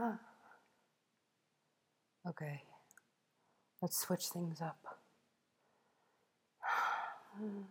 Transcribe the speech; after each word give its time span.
Okay. 2.28 2.62
Let's 3.80 3.98
switch 3.98 4.26
things 4.26 4.60
up. 4.60 4.78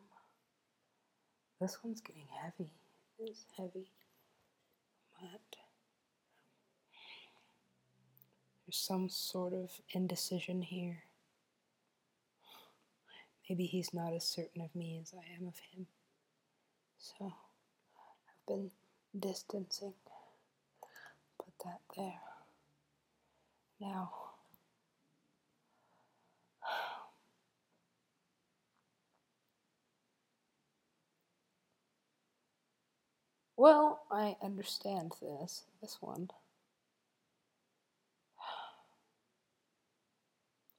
This 1.61 1.77
one's 1.83 1.99
getting 1.99 2.27
heavy. 2.41 2.71
It 3.19 3.29
is 3.29 3.45
heavy. 3.57 3.91
But 5.19 5.57
there's 8.65 8.77
some 8.77 9.09
sort 9.09 9.51
of 9.53 9.71
indecision 9.91 10.61
here. 10.61 11.03
Maybe 13.49 13.65
he's 13.65 13.93
not 13.93 14.13
as 14.13 14.25
certain 14.25 14.61
of 14.61 14.73
me 14.73 14.99
as 15.01 15.13
I 15.13 15.35
am 15.37 15.49
of 15.49 15.59
him. 15.73 15.87
So 16.97 17.25
I've 17.25 18.47
been 18.47 18.71
distancing. 19.19 19.93
That 21.65 21.79
there. 21.97 22.13
Now, 23.81 24.11
well, 33.57 34.01
I 34.11 34.35
understand 34.43 35.13
this, 35.21 35.63
this 35.81 35.97
one. 36.01 36.29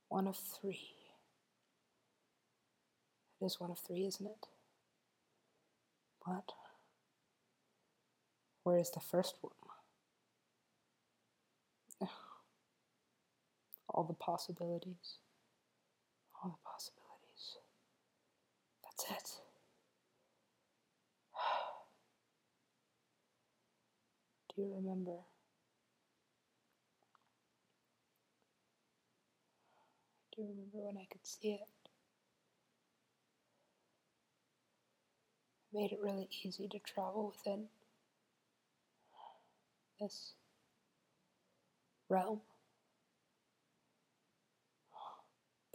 One 0.09 0.27
of 0.27 0.37
three. 0.37 0.89
It 3.41 3.47
is 3.47 3.61
one 3.61 3.71
of 3.71 3.79
three, 3.79 4.07
isn't 4.07 4.27
it? 4.27 4.47
What? 6.25 6.53
Where 8.65 8.79
is 8.79 8.91
the 8.91 9.01
first 9.01 9.37
one? 9.41 9.53
All 13.93 14.05
the 14.05 14.15
possibilities. 14.15 15.19
All 16.43 16.51
the 16.51 16.57
possibilities. 16.65 17.59
That's 18.83 19.05
it. 19.11 19.41
Do 24.57 24.63
you 24.63 24.75
remember? 24.75 25.19
Do 30.35 30.43
you 30.43 30.49
remember 30.49 30.79
when 30.87 30.97
I 30.97 31.07
could 31.11 31.27
see 31.27 31.55
it? 31.55 31.69
made 35.73 35.93
it 35.93 36.01
really 36.03 36.29
easy 36.43 36.69
to 36.69 36.79
travel 36.81 37.33
within 37.35 37.67
this 40.01 40.33
realm. 42.09 42.41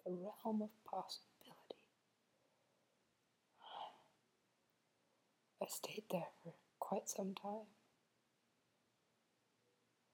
The 0.06 0.12
realm 0.12 0.62
of 0.62 0.70
possibility. 0.86 1.80
I 5.62 5.66
stayed 5.68 6.04
there 6.12 6.28
for 6.44 6.54
quite 6.80 7.10
some 7.10 7.34
time. 7.34 7.66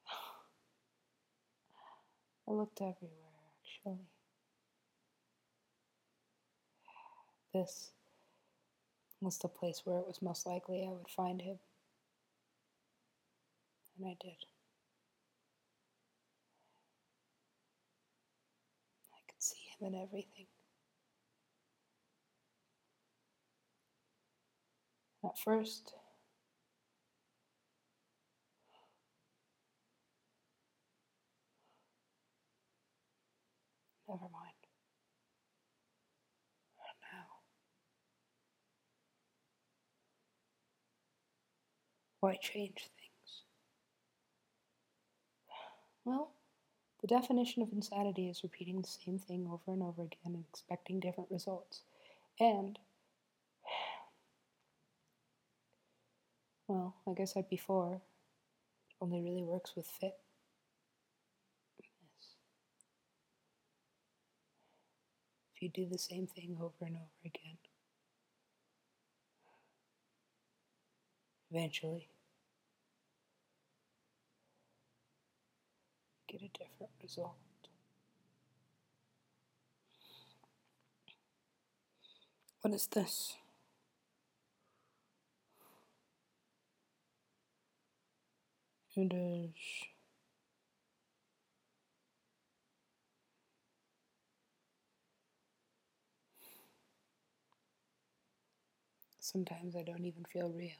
I 2.48 2.52
looked 2.52 2.80
everywhere, 2.80 3.42
actually. 3.60 4.08
This 7.54 7.92
was 9.20 9.38
the 9.40 9.50
place 9.50 9.82
where 9.84 10.00
it 10.00 10.08
was 10.08 10.22
most 10.22 10.46
likely 10.48 10.86
I 10.88 10.92
would 10.92 11.10
find 11.10 11.42
him. 11.42 11.60
And 13.98 14.08
I 14.08 14.16
did. 14.22 14.46
I 19.14 19.20
in 19.82 19.96
everything. 19.96 20.48
At 25.24 25.38
first, 25.40 25.96
never 34.08 34.22
mind. 34.22 34.54
Now. 37.14 37.26
Why 42.22 42.36
change 42.36 42.90
things? 42.98 43.44
Well, 46.06 46.34
the 47.02 47.08
definition 47.08 47.64
of 47.64 47.72
insanity 47.72 48.30
is 48.30 48.44
repeating 48.44 48.82
the 48.82 48.88
same 48.88 49.18
thing 49.18 49.48
over 49.52 49.72
and 49.74 49.82
over 49.82 50.04
again 50.04 50.36
and 50.36 50.46
expecting 50.50 51.00
different 51.00 51.32
results. 51.32 51.82
And, 52.40 52.78
well, 56.68 56.96
like 57.06 57.20
I 57.20 57.26
said 57.26 57.50
before, 57.50 57.96
it 57.96 58.02
only 59.02 59.22
really 59.22 59.44
works 59.44 59.76
with 59.76 59.88
fit. 59.88 60.18
If 65.56 65.62
you 65.62 65.70
do 65.70 65.88
the 65.92 65.98
same 65.98 66.28
thing 66.28 66.58
over 66.60 66.86
and 66.86 66.96
over 66.96 67.22
again, 67.26 67.58
eventually 71.52 72.10
get 76.32 76.42
a 76.42 76.48
different 76.58 76.92
result. 77.04 77.36
What 82.62 82.74
is 82.74 82.88
this? 82.88 83.36
It 88.96 89.12
is. 89.14 89.52
Sometimes 99.20 99.76
I 99.76 99.84
don't 99.84 100.06
even 100.06 100.26
feel 100.26 100.50
real 100.50 100.72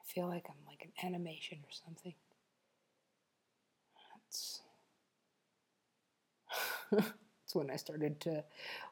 I 0.00 0.04
feel 0.06 0.28
like 0.28 0.46
I'm 0.48 0.64
like 0.66 0.82
an 0.84 0.92
animation 1.06 1.58
or 1.64 1.72
something. 1.72 2.14
That's 4.28 4.60
that's 7.44 7.54
when 7.54 7.70
I 7.70 7.76
started 7.76 8.20
to 8.22 8.44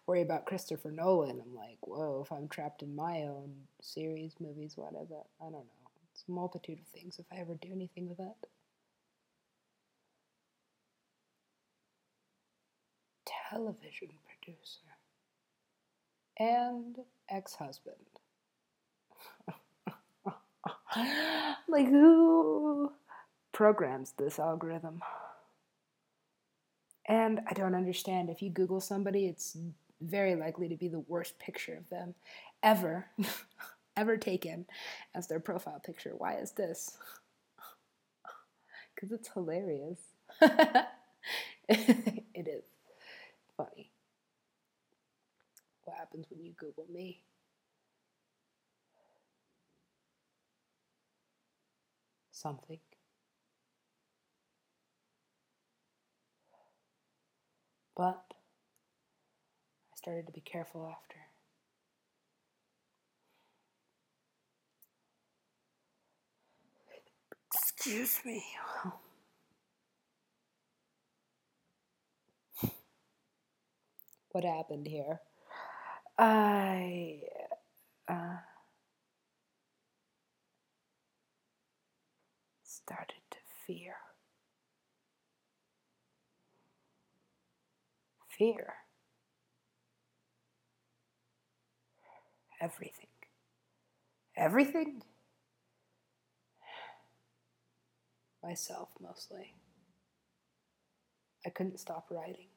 worry 0.07 0.23
about 0.23 0.47
Christopher 0.47 0.91
Nolan. 0.91 1.41
I'm 1.41 1.55
like, 1.55 1.79
whoa, 1.83 2.23
if 2.25 2.33
I'm 2.33 2.49
trapped 2.49 2.83
in 2.83 2.95
my 2.95 3.23
own 3.23 3.53
series, 3.81 4.35
movies, 4.41 4.75
whatever, 4.77 5.23
I 5.41 5.45
don't 5.45 5.53
know. 5.53 5.65
It's 6.13 6.25
a 6.29 6.33
multitude 6.33 6.79
of 6.79 6.87
things 6.89 7.19
if 7.19 7.27
I 7.33 7.41
ever 7.41 7.55
do 7.55 7.69
anything 7.73 8.09
with 8.09 8.19
that. 8.19 8.37
Television 13.51 14.09
producer 14.27 14.81
and 16.39 16.97
ex 17.31 17.55
husband. 17.55 17.97
like, 21.69 21.87
who 21.89 22.93
programs 23.53 24.13
this 24.19 24.39
algorithm? 24.39 25.03
And 27.07 27.41
I 27.49 27.53
don't 27.55 27.75
understand. 27.75 28.31
If 28.31 28.43
you 28.43 28.51
Google 28.51 28.81
somebody, 28.81 29.27
it's 29.27 29.57
very 30.01 30.35
likely 30.35 30.69
to 30.69 30.77
be 30.77 30.89
the 30.89 31.01
worst 31.01 31.39
picture 31.39 31.75
of 31.77 31.89
them 31.89 32.15
ever, 32.63 33.07
ever 33.97 34.17
taken 34.17 34.67
as 35.15 35.27
their 35.27 35.41
profile 35.41 35.81
picture. 35.85 36.13
Why 36.17 36.35
is 36.37 36.53
this? 36.53 36.97
Because 38.95 39.13
it's 39.13 39.29
hilarious. 39.33 39.99
it 41.69 42.49
is 42.49 42.65
funny. 43.57 43.91
What 45.85 45.97
happens 45.97 46.27
when 46.29 46.41
you 46.43 46.55
Google 46.55 46.87
me? 46.91 47.23
something. 52.31 52.81
But 57.97 58.25
I 58.33 59.97
started 59.97 60.27
to 60.27 60.33
be 60.33 60.41
careful 60.41 60.87
after. 60.91 61.17
Excuse 67.55 68.21
me. 68.25 68.43
What 74.31 74.45
happened 74.45 74.87
here? 74.87 75.21
I. 76.19 77.21
Uh, 78.09 78.37
started 82.65 83.23
to 83.31 83.39
fear 83.67 83.95
fear. 88.43 88.75
Everything. 92.61 93.07
Everything? 94.37 95.03
Myself, 98.43 98.89
mostly. 99.01 99.55
I 101.47 101.51
couldn't 101.51 101.79
stop 101.79 102.07
writing. 102.11 102.49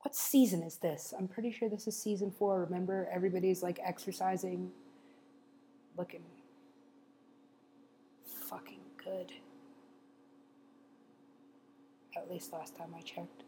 What 0.00 0.14
season 0.14 0.62
is 0.62 0.76
this? 0.76 1.14
I'm 1.18 1.28
pretty 1.28 1.50
sure 1.50 1.70
this 1.70 1.86
is 1.86 1.96
season 1.96 2.30
four. 2.30 2.64
Remember, 2.64 3.08
everybody's 3.10 3.62
like 3.62 3.78
exercising, 3.82 4.70
looking 5.96 6.24
fucking 8.50 8.80
good. 9.02 9.32
At 12.14 12.30
least 12.30 12.52
last 12.52 12.76
time 12.76 12.94
I 12.94 13.00
checked. 13.00 13.44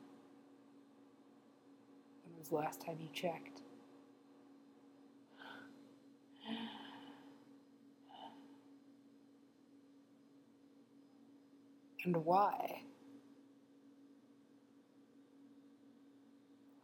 Was 2.44 2.52
last 2.52 2.84
time 2.84 2.98
you 3.00 3.08
checked? 3.14 3.62
And 12.04 12.14
why? 12.18 12.82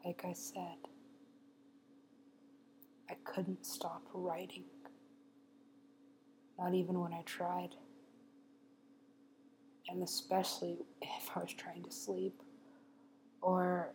Like 0.03 0.23
I 0.25 0.33
said, 0.33 0.79
I 3.11 3.15
couldn't 3.25 3.67
stop 3.67 4.01
writing. 4.15 4.65
Not 6.59 6.73
even 6.73 6.99
when 7.01 7.12
I 7.12 7.21
tried. 7.27 7.75
And 9.91 10.03
especially 10.03 10.79
if 11.03 11.37
I 11.37 11.41
was 11.41 11.53
trying 11.53 11.83
to 11.83 11.91
sleep 11.91 12.41
or 13.43 13.93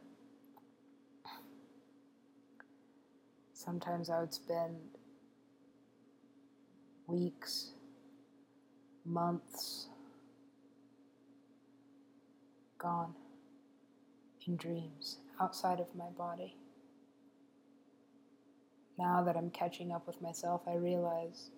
sometimes 3.66 4.10
I 4.10 4.20
would 4.20 4.34
spend 4.34 4.76
weeks, 7.08 7.72
months 9.04 9.88
gone 12.78 13.14
in 14.46 14.56
dreams 14.56 15.18
outside 15.42 15.80
of 15.80 15.88
my 15.96 16.10
body. 16.18 16.56
Now 18.98 19.24
that 19.24 19.36
I'm 19.36 19.50
catching 19.50 19.92
up 19.92 20.08
with 20.08 20.22
myself, 20.22 20.62
I 20.68 20.76
realize 20.76 21.50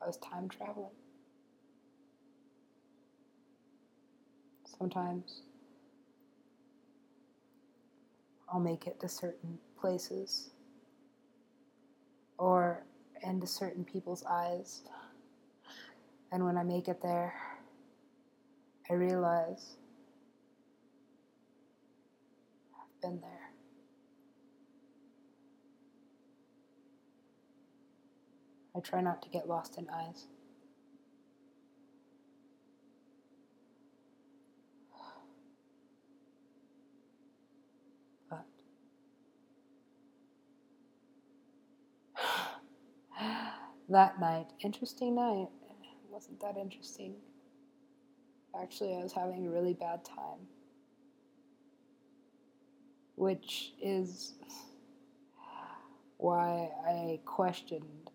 I 0.00 0.06
was 0.06 0.16
time 0.18 0.48
traveling. 0.48 0.94
Sometimes 4.78 5.42
I'll 8.54 8.60
make 8.60 8.86
it 8.86 9.00
to 9.00 9.08
certain 9.08 9.58
places 9.76 10.52
or 12.38 12.84
into 13.24 13.48
certain 13.48 13.84
people's 13.84 14.24
eyes. 14.30 14.82
And 16.30 16.44
when 16.44 16.56
I 16.56 16.62
make 16.62 16.86
it 16.86 17.02
there, 17.02 17.34
I 18.88 18.94
realize 18.94 19.76
I've 22.76 23.00
been 23.02 23.20
there. 23.20 23.50
I 28.76 28.80
try 28.80 29.00
not 29.00 29.20
to 29.22 29.28
get 29.30 29.48
lost 29.48 29.78
in 29.78 29.88
eyes. 29.88 30.26
But 38.30 38.44
that 43.94 44.20
night, 44.20 44.46
interesting 44.60 45.14
night, 45.14 45.48
it 45.70 46.10
wasn't 46.10 46.40
that 46.40 46.56
interesting. 46.56 47.14
Actually, 48.60 48.94
I 48.94 48.98
was 48.98 49.12
having 49.12 49.46
a 49.46 49.50
really 49.50 49.72
bad 49.72 50.04
time. 50.04 50.48
Which 53.14 53.72
is 53.80 54.34
why 56.16 56.70
I 56.84 57.20
questioned 57.24 58.10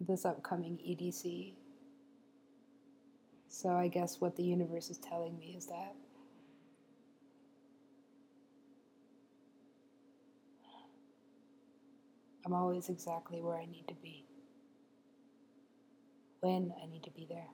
this 0.00 0.24
upcoming 0.24 0.78
EDC. 0.78 1.52
So 3.48 3.68
I 3.68 3.88
guess 3.88 4.18
what 4.18 4.34
the 4.36 4.42
universe 4.42 4.88
is 4.88 4.96
telling 4.96 5.38
me 5.38 5.54
is 5.58 5.66
that 5.66 5.94
I'm 12.46 12.54
always 12.54 12.88
exactly 12.88 13.42
where 13.42 13.56
I 13.56 13.66
need 13.66 13.86
to 13.88 13.94
be, 14.02 14.24
when 16.42 16.72
I 16.82 16.86
need 16.86 17.04
to 17.04 17.10
be 17.10 17.24
there. 17.28 17.48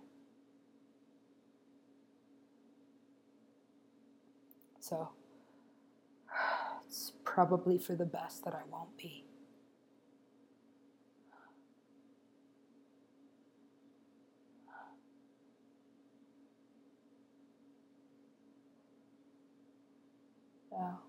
So 4.80 5.10
it's 6.86 7.12
probably 7.22 7.78
for 7.78 7.94
the 7.94 8.06
best 8.06 8.44
that 8.44 8.54
I 8.54 8.62
won't 8.70 8.96
be. 8.96 9.24
Now, 20.72 21.00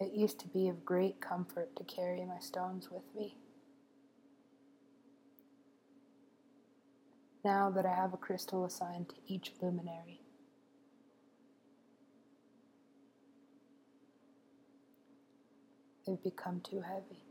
it 0.00 0.12
used 0.12 0.40
to 0.40 0.48
be 0.48 0.68
of 0.68 0.84
great 0.84 1.20
comfort 1.20 1.76
to 1.76 1.84
carry 1.84 2.24
my 2.24 2.38
stones 2.40 2.88
with 2.90 3.04
me. 3.14 3.36
now 7.44 7.70
that 7.70 7.86
I 7.86 7.94
have 7.94 8.12
a 8.12 8.16
crystal 8.16 8.64
assigned 8.64 9.08
to 9.10 9.14
each 9.26 9.52
luminary. 9.62 10.20
They've 16.06 16.22
become 16.22 16.60
too 16.60 16.80
heavy. 16.80 17.22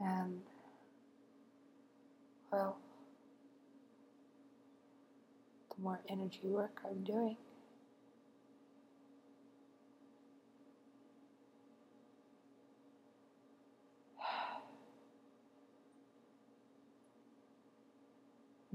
And, 0.00 0.40
well, 2.52 2.78
the 5.74 5.82
more 5.82 6.00
energy 6.08 6.40
work 6.44 6.80
I'm 6.88 7.04
doing, 7.04 7.36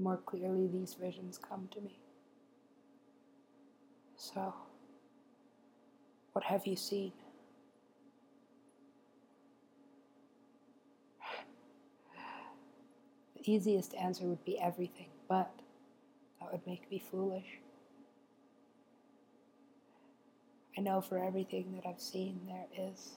more 0.04 0.18
clearly 0.18 0.68
these 0.68 0.94
visions 1.00 1.38
come 1.38 1.66
to 1.72 1.80
me. 1.80 1.98
So, 4.16 4.54
what 6.32 6.44
have 6.44 6.66
you 6.66 6.76
seen? 6.76 7.12
The 13.36 13.50
easiest 13.50 13.94
answer 13.94 14.24
would 14.24 14.44
be 14.44 14.60
everything, 14.60 15.08
but 15.26 15.50
that 16.38 16.52
would 16.52 16.66
make 16.66 16.90
me 16.90 17.02
foolish. 17.10 17.60
I 20.76 20.82
know 20.82 21.00
for 21.00 21.18
everything 21.18 21.72
that 21.76 21.88
I've 21.88 22.00
seen, 22.00 22.40
there 22.46 22.88
is 22.90 23.16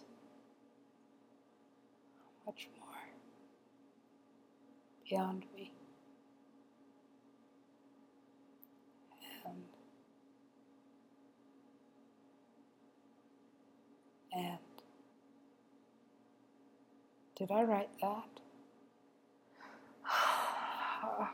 much 2.45 2.69
more 2.79 2.87
beyond 5.09 5.43
me. 5.53 5.71
And 14.37 14.57
did 17.35 17.51
I 17.51 17.63
write 17.63 17.89
that? 18.01 18.27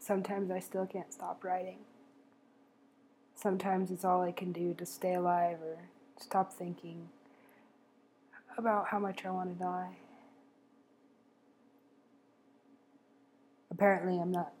Sometimes 0.00 0.50
I 0.50 0.58
still 0.58 0.86
can't 0.86 1.12
stop 1.12 1.44
writing. 1.44 1.78
Sometimes 3.36 3.92
it's 3.92 4.04
all 4.04 4.22
I 4.22 4.32
can 4.32 4.50
do 4.50 4.74
to 4.74 4.84
stay 4.84 5.14
alive 5.14 5.58
or 5.62 5.78
stop 6.18 6.52
thinking 6.52 7.08
about 8.56 8.88
how 8.88 8.98
much 8.98 9.24
I 9.24 9.30
want 9.30 9.56
to 9.56 9.64
die. 9.64 9.98
Apparently, 13.70 14.18
I'm 14.18 14.32
not 14.32 14.52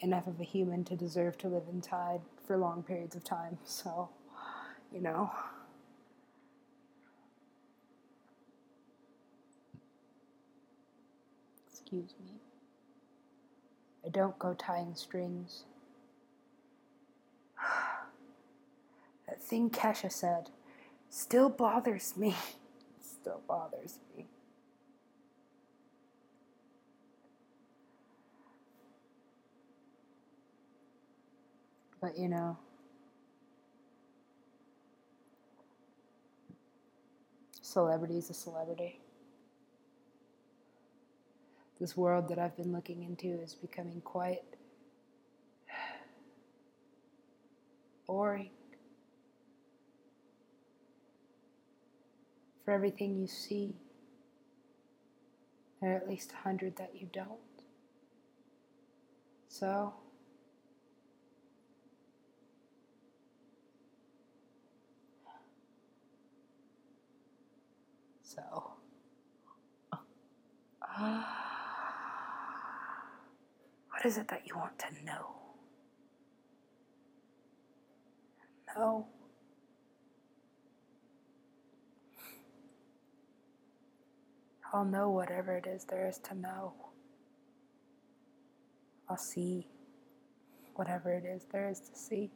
enough 0.00 0.26
of 0.26 0.38
a 0.40 0.44
human 0.44 0.84
to 0.84 0.96
deserve 0.96 1.38
to 1.38 1.48
live 1.48 1.62
in 1.72 1.80
tide 1.80 2.20
for 2.46 2.58
long 2.58 2.82
periods 2.82 3.16
of 3.16 3.24
time, 3.24 3.56
so, 3.64 4.10
you 4.92 5.00
know. 5.00 5.30
Excuse 11.86 12.14
me. 12.18 12.32
I 14.04 14.08
don't 14.08 14.36
go 14.40 14.54
tying 14.54 14.96
strings. 14.96 15.62
that 19.28 19.40
thing 19.40 19.70
Kesha 19.70 20.10
said 20.10 20.50
still 21.10 21.48
bothers 21.48 22.16
me. 22.16 22.34
still 23.00 23.40
bothers 23.46 24.00
me. 24.16 24.26
But 32.00 32.18
you 32.18 32.26
know, 32.26 32.58
celebrity 37.62 38.18
is 38.18 38.28
a 38.28 38.34
celebrity. 38.34 38.98
This 41.86 41.96
world 41.96 42.30
that 42.30 42.38
I've 42.40 42.56
been 42.56 42.72
looking 42.72 43.04
into 43.04 43.40
is 43.40 43.54
becoming 43.54 44.00
quite 44.00 44.42
boring. 48.08 48.50
For 52.64 52.72
everything 52.72 53.14
you 53.14 53.28
see, 53.28 53.76
there 55.80 55.92
are 55.92 55.96
at 55.96 56.08
least 56.08 56.32
a 56.32 56.42
hundred 56.42 56.74
that 56.78 57.00
you 57.00 57.08
don't. 57.12 57.38
So, 59.48 59.94
so. 68.24 68.75
What 74.06 74.12
is 74.12 74.18
it 74.18 74.28
that 74.28 74.42
you 74.46 74.56
want 74.56 74.78
to 74.78 74.86
know? 75.04 75.34
No. 78.76 79.08
I'll 84.72 84.84
know 84.84 85.10
whatever 85.10 85.56
it 85.56 85.66
is 85.66 85.84
there 85.86 86.06
is 86.06 86.18
to 86.18 86.36
know. 86.36 86.72
I'll 89.10 89.16
see 89.16 89.66
whatever 90.76 91.12
it 91.12 91.24
is 91.24 91.42
there 91.50 91.68
is 91.68 91.80
to 91.80 91.96
see. 91.96 92.30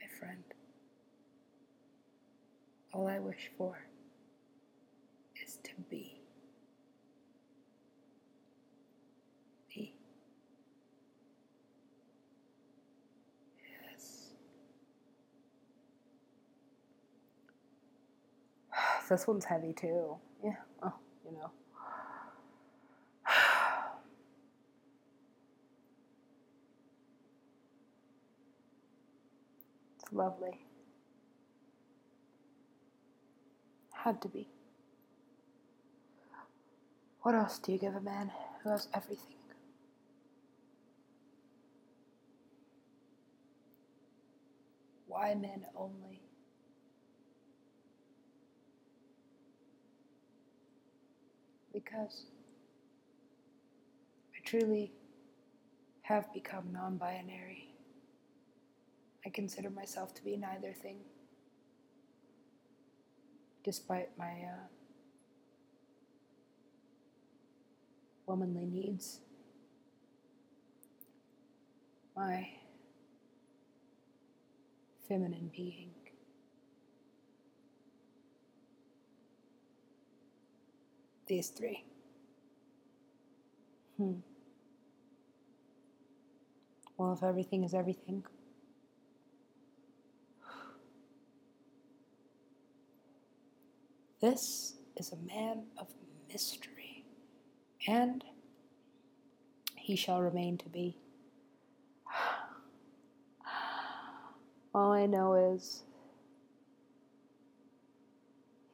My 0.00 0.06
friend, 0.20 0.44
all 2.92 3.08
I 3.08 3.18
wish 3.18 3.50
for 3.58 3.84
is 5.44 5.58
to 5.64 5.72
be. 5.90 6.20
Be. 9.74 9.94
Yes. 13.90 14.32
This 19.12 19.26
one's 19.26 19.44
heavy 19.44 19.74
too. 19.74 20.16
Yeah. 20.42 20.54
Oh, 20.82 20.94
you 21.22 21.32
know. 21.32 21.50
It's 30.00 30.10
lovely. 30.14 30.64
Had 33.92 34.22
to 34.22 34.28
be. 34.28 34.48
What 37.20 37.34
else 37.34 37.58
do 37.58 37.72
you 37.72 37.78
give 37.78 37.94
a 37.94 38.00
man 38.00 38.30
who 38.64 38.70
has 38.70 38.88
everything? 38.94 39.36
Why 45.06 45.34
men 45.34 45.66
only? 45.76 46.21
Because 51.72 52.26
I 54.34 54.44
truly 54.44 54.92
have 56.02 56.32
become 56.34 56.72
non 56.72 56.96
binary. 56.96 57.68
I 59.24 59.30
consider 59.30 59.70
myself 59.70 60.12
to 60.14 60.24
be 60.24 60.36
neither 60.36 60.72
thing, 60.72 60.96
despite 63.62 64.10
my 64.18 64.24
uh, 64.24 64.66
womanly 68.26 68.66
needs, 68.66 69.20
my 72.16 72.48
feminine 75.08 75.50
being. 75.54 75.90
These 81.26 81.48
three. 81.48 81.84
Hmm. 83.96 84.14
Well, 86.96 87.12
if 87.12 87.22
everything 87.22 87.64
is 87.64 87.74
everything, 87.74 88.24
this 94.20 94.74
is 94.96 95.12
a 95.12 95.16
man 95.16 95.64
of 95.78 95.88
mystery, 96.30 97.04
and 97.86 98.24
he 99.76 99.96
shall 99.96 100.20
remain 100.20 100.58
to 100.58 100.68
be. 100.68 100.98
All 104.74 104.92
I 104.92 105.06
know 105.06 105.34
is 105.34 105.84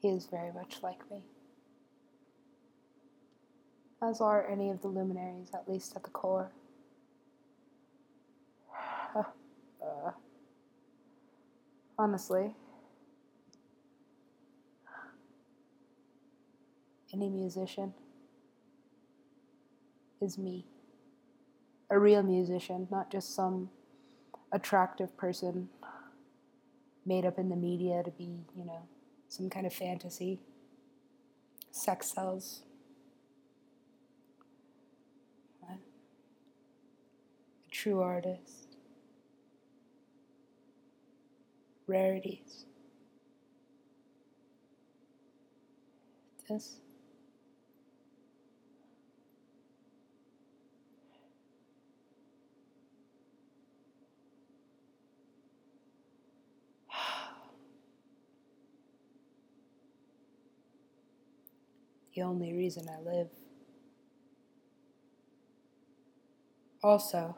he 0.00 0.08
is 0.08 0.26
very 0.26 0.52
much 0.52 0.82
like 0.82 1.08
me 1.10 1.22
as 4.02 4.20
are 4.20 4.46
any 4.48 4.70
of 4.70 4.80
the 4.82 4.88
luminaries, 4.88 5.50
at 5.54 5.68
least 5.68 5.96
at 5.96 6.04
the 6.04 6.10
core. 6.10 6.52
uh, 9.16 9.22
honestly, 11.98 12.54
any 17.12 17.28
musician 17.28 17.94
is 20.20 20.38
me. 20.38 20.66
A 21.90 21.98
real 21.98 22.22
musician, 22.22 22.86
not 22.90 23.10
just 23.10 23.34
some 23.34 23.70
attractive 24.52 25.16
person 25.16 25.68
made 27.06 27.24
up 27.24 27.38
in 27.38 27.48
the 27.48 27.56
media 27.56 28.02
to 28.04 28.10
be, 28.10 28.44
you 28.54 28.64
know, 28.64 28.82
some 29.28 29.48
kind 29.48 29.66
of 29.66 29.72
fantasy. 29.72 30.38
Sex 31.70 32.12
sells. 32.12 32.62
True 37.88 38.02
artist. 38.02 38.76
Rarities. 41.86 42.66
This. 46.46 46.80
the 62.14 62.22
only 62.22 62.52
reason 62.52 62.86
I 62.90 63.00
live. 63.00 63.28
Also, 66.82 67.34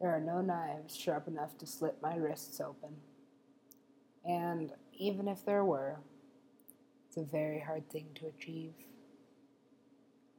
There 0.00 0.10
are 0.10 0.20
no 0.20 0.40
knives 0.40 0.96
sharp 0.96 1.28
enough 1.28 1.58
to 1.58 1.66
slit 1.66 1.96
my 2.00 2.16
wrists 2.16 2.58
open. 2.60 2.96
And 4.24 4.72
even 4.94 5.28
if 5.28 5.44
there 5.44 5.64
were, 5.64 5.98
it's 7.06 7.18
a 7.18 7.24
very 7.24 7.60
hard 7.60 7.90
thing 7.90 8.06
to 8.14 8.28
achieve. 8.28 8.72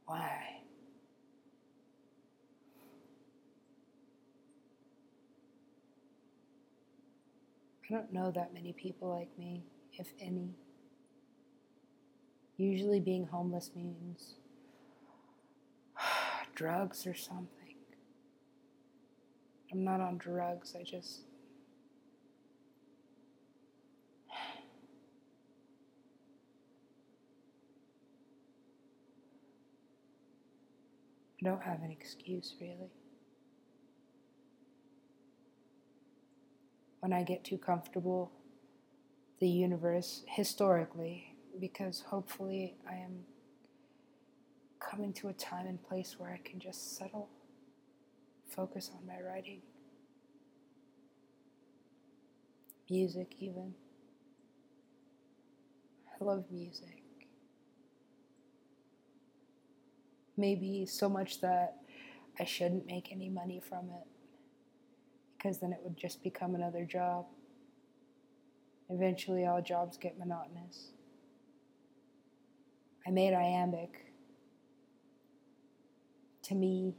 Why? 0.06 0.62
I 7.88 7.94
don't 7.94 8.12
know 8.12 8.32
that 8.32 8.54
many 8.54 8.72
people 8.72 9.10
like 9.10 9.30
me, 9.38 9.62
if 9.92 10.08
any. 10.20 10.56
Usually, 12.56 13.00
being 13.00 13.26
homeless 13.26 13.70
means 13.76 14.34
drugs 16.54 17.06
or 17.06 17.14
something 17.14 17.61
I'm 19.72 19.84
not 19.84 20.00
on 20.00 20.18
drugs, 20.18 20.76
I 20.78 20.82
just. 20.82 21.22
I 31.40 31.44
don't 31.44 31.62
have 31.62 31.82
an 31.82 31.90
excuse 31.90 32.54
really. 32.60 32.92
When 37.00 37.14
I 37.14 37.22
get 37.22 37.42
too 37.42 37.56
comfortable, 37.58 38.30
the 39.40 39.48
universe, 39.48 40.22
historically, 40.28 41.34
because 41.58 42.00
hopefully 42.06 42.76
I 42.88 42.94
am 42.94 43.24
coming 44.78 45.12
to 45.14 45.28
a 45.28 45.32
time 45.32 45.66
and 45.66 45.82
place 45.82 46.16
where 46.18 46.30
I 46.30 46.40
can 46.48 46.60
just 46.60 46.96
settle, 46.96 47.28
focus 48.54 48.90
on 48.94 49.06
my 49.06 49.20
writing, 49.26 49.62
music, 52.90 53.34
even. 53.38 53.74
I 56.08 56.24
love 56.24 56.44
music. 56.50 57.02
Maybe 60.36 60.86
so 60.86 61.08
much 61.08 61.40
that 61.40 61.76
I 62.38 62.44
shouldn't 62.44 62.86
make 62.86 63.12
any 63.12 63.28
money 63.28 63.60
from 63.66 63.90
it 63.90 64.06
because 65.36 65.58
then 65.58 65.72
it 65.72 65.80
would 65.82 65.96
just 65.96 66.22
become 66.22 66.54
another 66.54 66.84
job. 66.84 67.26
Eventually, 68.88 69.46
all 69.46 69.62
jobs 69.62 69.96
get 69.96 70.18
monotonous. 70.18 70.92
I 73.06 73.10
made 73.10 73.34
iambic. 73.34 74.12
To 76.44 76.54
me, 76.54 76.94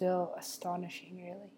still 0.00 0.32
astonishing, 0.38 1.14
really. 1.22 1.52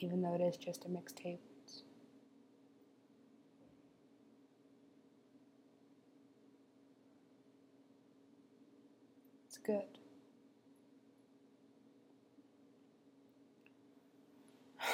Even 0.00 0.22
though 0.22 0.34
it 0.34 0.40
is 0.40 0.56
just 0.56 0.86
a 0.86 0.88
mixtape. 0.88 1.36
It's 9.44 9.58
good. 9.58 9.82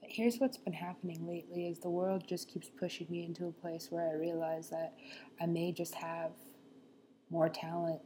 But 0.00 0.10
here's 0.10 0.38
what's 0.38 0.56
been 0.56 0.72
happening 0.72 1.28
lately 1.28 1.68
is 1.68 1.78
the 1.78 1.88
world 1.88 2.24
just 2.26 2.48
keeps 2.48 2.68
pushing 2.68 3.06
me 3.08 3.24
into 3.24 3.46
a 3.46 3.52
place 3.52 3.86
where 3.88 4.10
I 4.10 4.14
realize 4.14 4.68
that 4.70 4.94
I 5.40 5.46
may 5.46 5.70
just 5.70 5.94
have 5.94 6.32
more 7.30 7.48
talent 7.48 8.00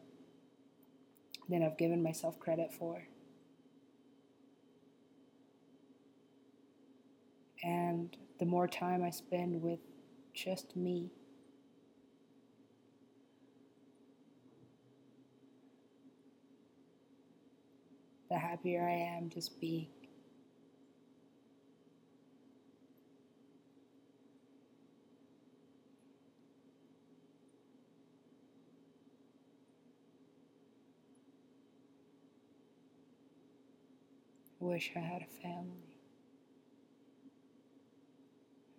than 1.52 1.62
I've 1.62 1.78
given 1.78 2.02
myself 2.02 2.38
credit 2.38 2.72
for. 2.72 3.02
And 7.62 8.16
the 8.40 8.46
more 8.46 8.66
time 8.66 9.04
I 9.04 9.10
spend 9.10 9.62
with 9.62 9.78
just 10.34 10.74
me, 10.74 11.10
the 18.30 18.38
happier 18.38 18.82
I 18.82 19.16
am 19.16 19.28
just 19.28 19.60
being. 19.60 20.01
Wish 34.72 34.90
I 34.96 35.00
had 35.00 35.20
a 35.20 35.42
family. 35.42 35.98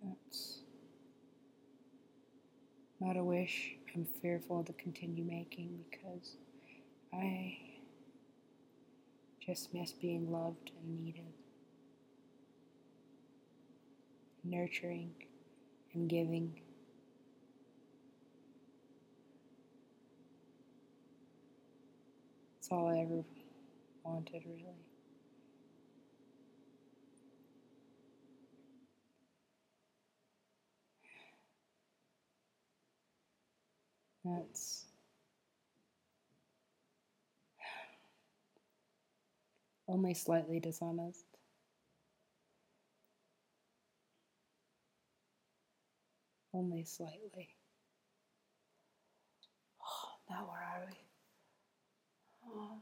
That's 0.02 0.58
not 3.00 3.16
a 3.16 3.22
wish 3.22 3.76
I'm 3.94 4.04
fearful 4.20 4.64
to 4.64 4.72
continue 4.72 5.22
making 5.22 5.84
because 5.88 6.34
I 7.12 7.56
just 9.40 9.72
miss 9.72 9.92
being 9.92 10.32
loved 10.32 10.72
and 10.82 11.04
needed, 11.04 11.32
nurturing 14.42 15.12
and 15.92 16.10
giving. 16.10 16.60
That's 22.56 22.72
all 22.72 22.88
I 22.88 22.98
ever 22.98 23.22
wanted, 24.02 24.42
really. 24.44 24.93
That's 34.24 34.86
only 39.86 40.14
slightly 40.14 40.60
dishonest. 40.60 41.26
Only 46.54 46.84
slightly. 46.84 47.48
Oh, 49.82 50.08
now 50.30 50.46
where 50.48 50.62
are 50.62 50.86
we? 50.86 50.96
Oh, 52.46 52.78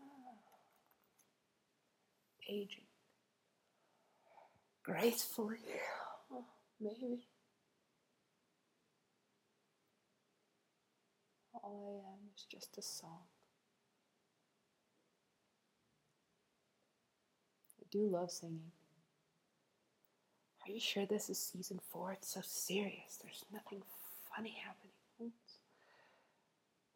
ah. 0.00 0.04
aging 2.48 2.84
gracefully. 4.84 5.56
Oh, 6.30 6.44
maybe. 6.80 7.26
All 11.64 11.88
I 11.88 11.96
am 12.12 12.18
is 12.36 12.44
just 12.44 12.76
a 12.78 12.82
song. 12.82 13.24
I 17.80 17.84
do 17.90 18.06
love 18.06 18.30
singing. 18.30 18.70
Are 20.66 20.70
you 20.70 20.80
sure 20.80 21.06
this 21.06 21.30
is 21.30 21.38
season 21.38 21.80
four? 21.90 22.12
It's 22.12 22.34
so 22.34 22.40
serious. 22.42 23.18
There's 23.22 23.44
nothing 23.52 23.82
funny 24.34 24.56
happening. 24.64 24.92
It's 25.20 25.58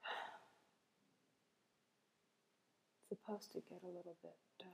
supposed 3.09 3.53
to 3.53 3.61
get 3.69 3.83
a 3.83 3.87
little 3.87 4.17
bit. 4.23 4.37
Uh, 4.61 4.65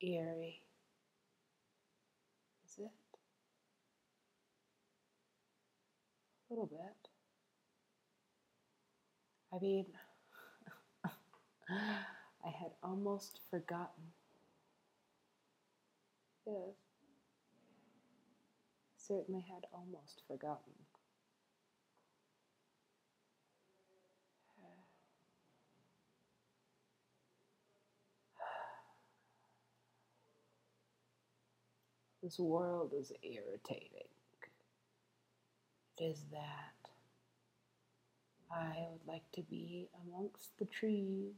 eerie. 0.00 0.63
Little 6.54 6.66
bit. 6.66 7.08
I 9.52 9.58
mean, 9.60 9.86
I 11.68 12.48
had 12.48 12.72
almost 12.82 13.40
forgotten. 13.50 14.12
Yes. 16.46 16.76
Certainly 18.96 19.40
had 19.48 19.66
almost 19.72 20.22
forgotten. 20.28 20.74
This 32.22 32.38
world 32.38 32.94
is 32.96 33.12
irritating 33.22 34.13
is 35.98 36.24
that 36.32 36.90
I 38.50 38.86
would 38.90 39.06
like 39.06 39.30
to 39.32 39.42
be 39.42 39.88
amongst 40.06 40.56
the 40.58 40.64
trees, 40.66 41.34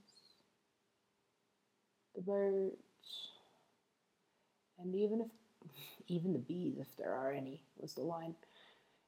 the 2.14 2.23
birds, 2.23 3.31
and 4.79 4.95
even 4.95 5.21
if 5.21 5.29
even 6.09 6.33
the 6.33 6.38
bees, 6.38 6.77
if 6.81 6.97
there 6.97 7.12
are 7.12 7.33
any, 7.33 7.62
was 7.79 7.95
the 7.95 8.03
line. 8.03 8.35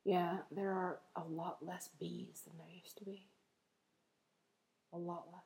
Yeah, 0.04 0.38
there 0.50 0.70
are 0.70 1.00
a 1.16 1.24
lot 1.24 1.58
less 1.64 1.90
bees 2.00 2.42
than 2.46 2.56
there 2.58 2.74
used 2.74 2.96
to 2.98 3.04
be. 3.04 3.26
A 4.92 4.96
lot 4.98 5.26
less. 5.32 5.42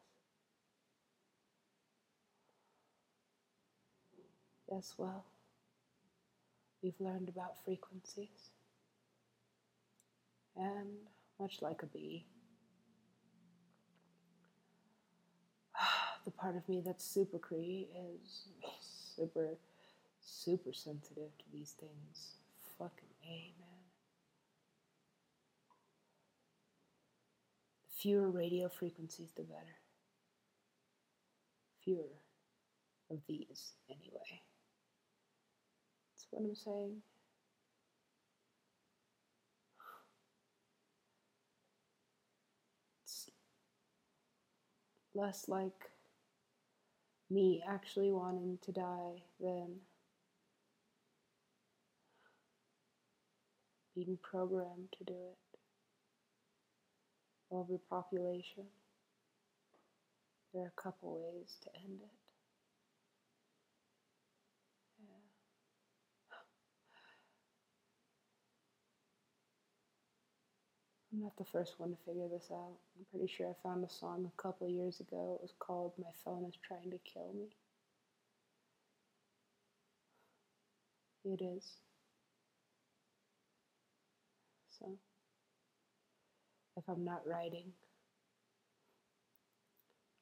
Yes, 4.70 4.94
well, 4.96 5.24
we've 6.82 7.00
learned 7.00 7.28
about 7.28 7.62
frequencies. 7.64 8.50
And 10.56 10.88
much 11.40 11.62
like 11.62 11.82
a 11.82 11.86
bee, 11.86 12.26
the 16.24 16.30
part 16.30 16.56
of 16.56 16.68
me 16.68 16.82
that's 16.84 17.04
super 17.04 17.38
Cree 17.38 17.88
is 18.22 18.48
super, 18.80 19.56
super 20.20 20.72
sensitive 20.72 21.36
to 21.38 21.44
these 21.52 21.74
things 21.78 22.36
fucking 22.78 23.08
A, 23.24 23.54
man. 23.58 23.68
The 27.84 28.02
fewer 28.02 28.28
radio 28.30 28.68
frequencies, 28.68 29.30
the 29.36 29.42
better. 29.42 29.78
Fewer 31.84 32.18
of 33.10 33.18
these, 33.28 33.72
anyway. 33.88 34.42
That's 36.12 36.26
what 36.30 36.42
I'm 36.42 36.54
saying. 36.54 37.02
It's 43.04 43.28
less 45.14 45.48
like 45.48 45.90
me 47.30 47.62
actually 47.66 48.10
wanting 48.10 48.58
to 48.62 48.72
die 48.72 49.22
than 49.40 49.76
being 53.94 54.18
programmed 54.22 54.88
to 54.98 55.04
do 55.04 55.12
it. 55.12 55.58
Overpopulation. 57.54 58.64
There 60.52 60.64
are 60.64 60.72
a 60.76 60.82
couple 60.82 61.32
ways 61.34 61.56
to 61.64 61.70
end 61.76 62.00
it. 62.02 62.31
I'm 71.12 71.20
not 71.20 71.36
the 71.36 71.44
first 71.44 71.78
one 71.78 71.90
to 71.90 71.96
figure 72.06 72.28
this 72.28 72.48
out. 72.50 72.78
I'm 72.96 73.04
pretty 73.10 73.30
sure 73.30 73.48
I 73.48 73.54
found 73.62 73.84
a 73.84 73.88
song 73.88 74.24
a 74.26 74.42
couple 74.42 74.66
years 74.66 74.98
ago. 75.00 75.34
It 75.36 75.42
was 75.42 75.52
called 75.58 75.92
My 75.98 76.10
Phone 76.24 76.46
is 76.48 76.54
Trying 76.66 76.90
to 76.90 76.98
Kill 76.98 77.34
Me. 77.34 77.50
It 81.24 81.42
is. 81.42 81.76
So, 84.78 84.96
if 86.78 86.84
I'm 86.88 87.04
not 87.04 87.26
writing, 87.26 87.72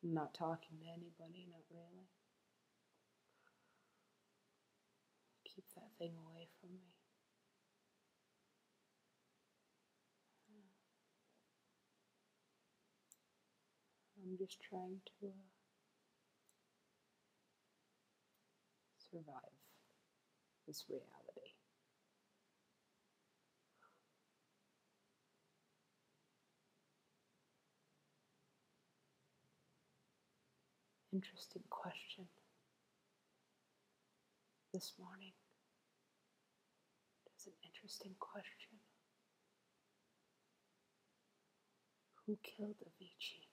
I'm 0.02 0.12
not 0.12 0.34
talking 0.34 0.78
to 0.80 0.86
anybody, 0.86 1.46
not 1.50 1.62
really. 1.70 2.08
Keep 5.44 5.64
that 5.76 5.90
thing 5.98 6.12
away 6.26 6.48
from 6.60 6.70
me. 6.70 6.99
I'm 14.30 14.38
just 14.38 14.58
trying 14.62 15.00
to 15.20 15.26
uh, 15.26 15.32
survive 19.10 19.58
this 20.68 20.84
reality. 20.88 21.50
Interesting 31.12 31.62
question 31.68 32.26
this 34.72 34.92
morning. 35.00 35.32
It's 37.34 37.46
an 37.46 37.52
interesting 37.64 38.14
question. 38.20 38.78
Who 42.26 42.38
killed 42.44 42.76
Avicii? 42.86 43.49